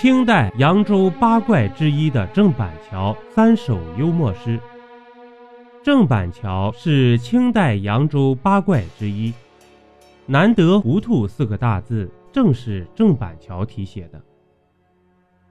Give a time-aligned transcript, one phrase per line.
[0.00, 4.56] 清代扬州八怪之一的郑板桥三首幽默诗。
[5.82, 9.34] 郑板桥是清代扬州八怪之一，
[10.24, 14.22] 难得糊涂四个大字正是郑板桥题写的。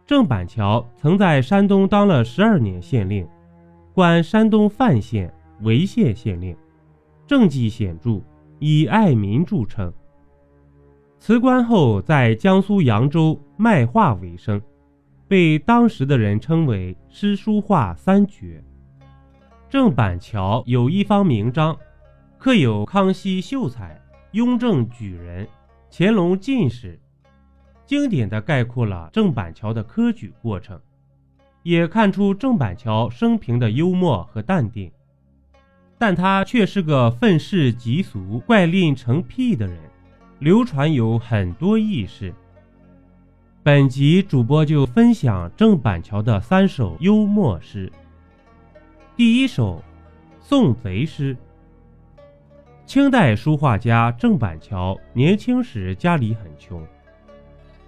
[0.06, 3.28] 郑板桥曾在山东当了十二年县令，
[3.94, 5.30] 管山东范县、
[5.62, 6.56] 潍县县令，
[7.28, 8.22] 政绩显著，
[8.60, 9.92] 以爱民著称。
[11.20, 14.62] 辞官后，在江苏扬州卖画为生，
[15.28, 18.64] 被当时的人称为“诗书画三绝”。
[19.68, 21.78] 郑板桥有一方名章，
[22.38, 24.00] 刻有康熙秀才、
[24.32, 25.46] 雍正举人、
[25.92, 26.98] 乾隆进士，
[27.86, 30.80] 经典地概括了郑板桥的科举过程，
[31.64, 34.90] 也看出郑板桥生平的幽默和淡定。
[35.98, 39.78] 但他却是个愤世嫉俗、怪吝成癖的人。
[40.40, 42.32] 流传有很多轶事。
[43.64, 47.92] 本集主播就分享郑板桥的三首幽默诗。
[49.16, 49.78] 第一首
[50.40, 51.36] 《送贼诗》。
[52.86, 56.86] 清代书画家郑板桥年轻时家里很穷，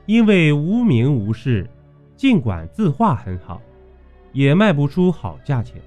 [0.08, 1.70] 因为无名无势，
[2.16, 3.62] 尽管字画很好，
[4.34, 5.80] 也卖不出好价钱，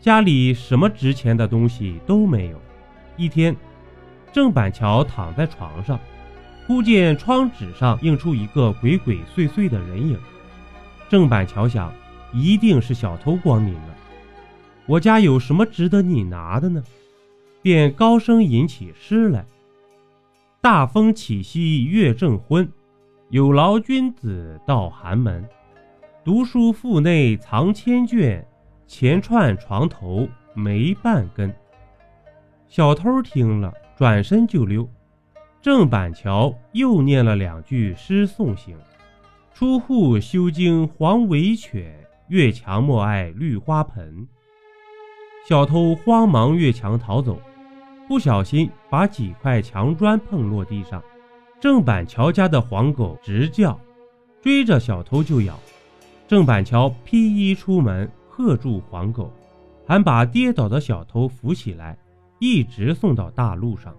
[0.00, 2.58] 家里什么值钱的东西都没有。
[3.18, 3.54] 一天。
[4.32, 6.00] 郑板桥躺在床上，
[6.66, 10.18] 忽见窗纸上映出一个鬼鬼祟祟的人影。
[11.08, 11.92] 郑板桥想，
[12.32, 13.94] 一定是小偷光临了。
[14.86, 16.82] 我家有什么值得你拿的呢？
[17.60, 19.44] 便高声吟起诗来
[20.62, 22.68] ：“大风起兮月正昏，
[23.28, 25.46] 有劳君子到寒门。
[26.24, 28.44] 读书腹内藏千卷，
[28.86, 31.54] 钱串床头没半根。”
[32.68, 33.72] 小偷听了。
[34.02, 34.90] 转身就溜，
[35.60, 38.76] 郑板桥又念了两句诗送行
[39.54, 44.26] ：“出户修经黄尾犬，越墙莫爱绿花盆。”
[45.48, 47.40] 小偷慌忙越墙逃走，
[48.08, 51.00] 不小心把几块墙砖碰落地上。
[51.60, 53.78] 郑板桥家的黄狗直叫，
[54.40, 55.56] 追着小偷就咬。
[56.26, 59.32] 郑板桥披衣出门，喝住黄狗，
[59.86, 61.96] 还把跌倒的小偷扶起来。
[62.42, 63.94] 一直送到大路上，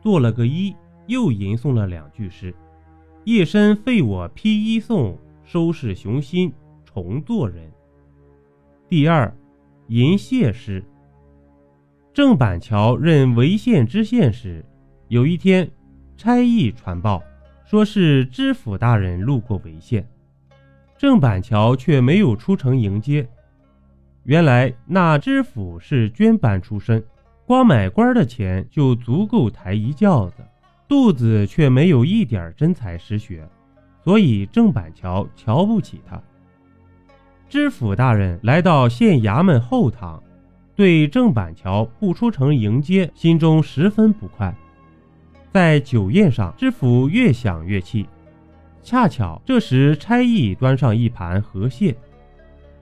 [0.00, 0.74] 做了个揖，
[1.08, 2.54] 又吟诵了两句诗
[3.24, 5.14] ：“夜深废我披衣送，
[5.44, 6.50] 收拾雄心
[6.86, 7.70] 重做人。”
[8.88, 9.30] 第二，
[9.88, 10.82] 吟谢诗。
[12.14, 14.64] 郑板桥任潍县知县时，
[15.08, 15.70] 有一天，
[16.16, 17.22] 差役传报，
[17.66, 20.08] 说是知府大人路过潍县，
[20.96, 23.28] 郑板桥却没有出城迎接。
[24.24, 27.04] 原来那知府是捐班出身。
[27.52, 30.36] 光买官的钱就足够抬一轿子，
[30.88, 33.46] 肚子却没有一点真才实学，
[34.02, 36.18] 所以郑板桥瞧不起他。
[37.50, 40.22] 知府大人来到县衙门后堂，
[40.74, 44.56] 对郑板桥不出城迎接，心中十分不快。
[45.52, 48.06] 在酒宴上，知府越想越气，
[48.82, 51.94] 恰巧这时差役端上一盘河蟹，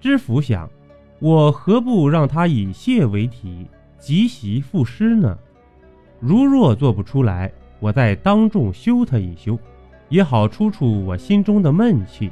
[0.00, 0.70] 知府想，
[1.18, 3.66] 我何不让他以蟹为题？
[4.00, 5.38] 即席赋诗呢？
[6.18, 9.58] 如若做不出来，我再当众休他一休，
[10.08, 12.30] 也好出出我心中的闷气。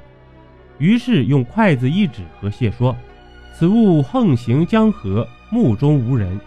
[0.78, 2.96] 于是用筷子一指河蟹，说
[3.54, 6.40] ：“此物横行江河，目中无人。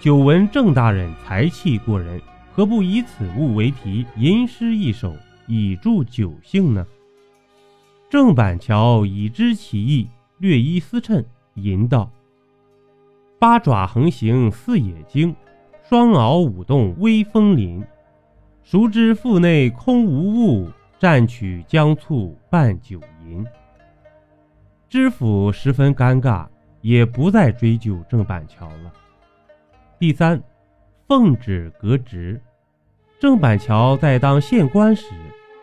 [0.00, 2.20] 久闻郑大人才气过人，
[2.52, 5.14] 何不以此物为题，吟诗一首，
[5.46, 6.86] 以助酒兴呢？”
[8.08, 12.10] 郑板桥已知其意，略一思忖，吟道。
[13.38, 15.36] 八爪横行似野惊，
[15.82, 17.84] 双鳌舞动威风凛。
[18.62, 23.46] 孰知腹内空无物，蘸取姜醋拌酒饮。
[24.88, 26.46] 知府十分尴尬，
[26.80, 28.92] 也不再追究郑板桥了。
[29.98, 30.42] 第三，
[31.06, 32.40] 奉旨革职。
[33.20, 35.06] 郑板桥在当县官时，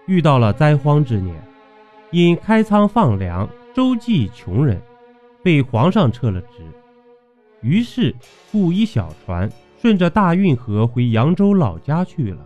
[0.05, 1.35] 遇到了灾荒之年，
[2.11, 4.79] 因开仓放粮，周济穷人，
[5.43, 6.63] 被皇上撤了职。
[7.63, 8.13] 于是
[8.51, 9.49] 雇一小船，
[9.81, 12.45] 顺着大运河回扬州老家去了。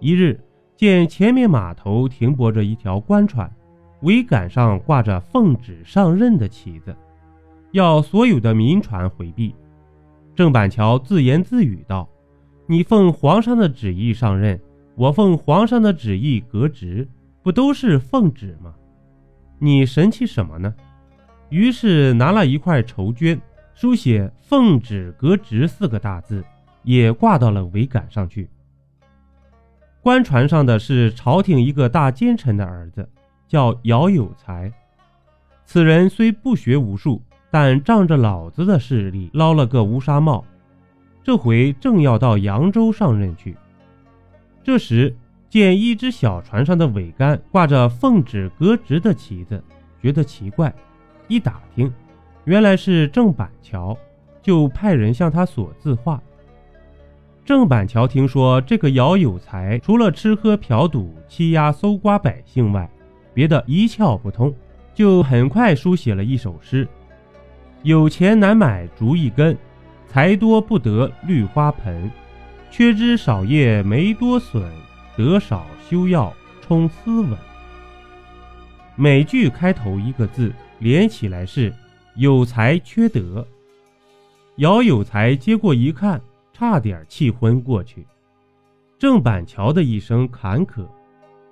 [0.00, 0.40] 一日，
[0.76, 3.48] 见前面码头停泊着一条官船，
[4.02, 6.96] 桅杆上挂着“奉旨上任”的旗子，
[7.72, 9.54] 要所有的民船回避。
[10.34, 12.08] 郑板桥自言自语道
[12.66, 14.58] ：“你奉皇上的旨意上任，
[14.96, 17.06] 我奉皇上的旨意革职，
[17.42, 18.74] 不都是奉旨吗？
[19.58, 20.74] 你神气什么呢？”
[21.50, 23.38] 于是拿了一块绸绢。
[23.80, 26.44] 书写“奉旨革职”四个大字，
[26.82, 28.46] 也挂到了桅杆上去。
[30.02, 33.08] 官船上的是朝廷一个大奸臣的儿子，
[33.48, 34.70] 叫姚有才。
[35.64, 40.44] 此人虽不学无术，但仗着老子的势力捞了个乌纱帽。
[41.24, 43.56] 这回正要到扬州上任去。
[44.62, 45.16] 这时
[45.48, 49.64] 见一只小船上的桅杆挂着“奉旨革职”的旗子，
[50.02, 50.70] 觉得奇怪，
[51.28, 51.90] 一打听，
[52.44, 53.96] 原来是郑板桥，
[54.42, 56.20] 就派人向他索字画。
[57.44, 62.88] 郑板桥听说这个姚有才除了吃喝嫖赌、欺压搜刮百姓外，
[63.34, 64.54] 别的一窍不通，
[64.94, 66.86] 就很快书写了一首诗
[67.82, 69.56] ：“有钱难买竹一根，
[70.06, 72.10] 财多不得绿花盆。
[72.70, 74.62] 缺枝少叶没多损，
[75.16, 77.36] 得少休要充斯文。”
[78.94, 81.72] 每句开头一个字，连起来是
[82.20, 83.46] “有才缺德”。
[84.56, 86.20] 姚有才接过一看。
[86.52, 88.06] 差点气昏过去。
[88.98, 90.86] 郑板桥的一生坎坷，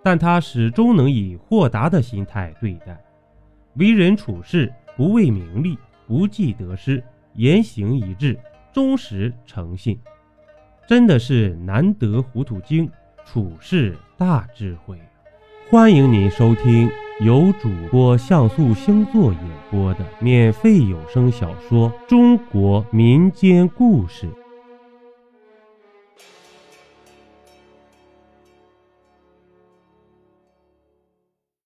[0.02, 3.02] 但他始终能以豁达的心态对待，
[3.76, 7.02] 为人处事不为名利，不计得失，
[7.36, 8.38] 言行一致，
[8.70, 9.98] 忠实诚信，
[10.86, 12.90] 真的是难得糊涂精，
[13.24, 15.00] 处事大智慧。
[15.70, 19.40] 欢迎您收听由主播像素星座演
[19.72, 24.26] 播的免费有声小说《中国民间故事》。